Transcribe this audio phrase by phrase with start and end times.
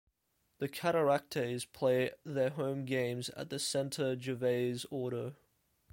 [0.57, 5.35] The Cataractes play their home games at the Centre Gervais Auto.